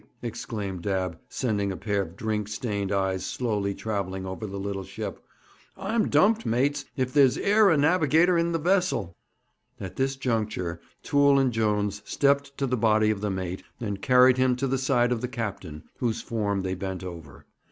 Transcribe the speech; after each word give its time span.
exclaimed 0.23 0.81
Dabb, 0.81 1.19
sending 1.29 1.71
a 1.71 1.77
pair 1.77 2.01
of 2.01 2.17
drink 2.17 2.47
stained 2.47 2.91
eyes 2.91 3.23
slowly 3.23 3.75
travelling 3.75 4.25
over 4.25 4.47
the 4.47 4.57
little 4.59 4.83
ship, 4.83 5.23
'I'm 5.77 6.09
dumped, 6.09 6.43
mates, 6.43 6.85
if 6.97 7.13
there's 7.13 7.37
e'er 7.37 7.69
a 7.69 7.77
navigator 7.77 8.35
in 8.35 8.51
the 8.51 8.57
vessel!' 8.57 9.15
At 9.79 9.97
this 9.97 10.15
juncture 10.15 10.81
Toole 11.03 11.37
and 11.37 11.53
Jones 11.53 12.01
stepped 12.03 12.57
to 12.57 12.65
the 12.65 12.75
body 12.77 13.11
of 13.11 13.21
the 13.21 13.29
mate, 13.29 13.61
and 13.79 14.01
carried 14.01 14.37
him 14.37 14.55
to 14.55 14.65
the 14.65 14.79
side 14.79 15.11
of 15.11 15.21
the 15.21 15.27
captain, 15.27 15.83
whose 15.99 16.19
form 16.19 16.61
they 16.61 16.73
bent 16.73 17.03
over. 17.03 17.45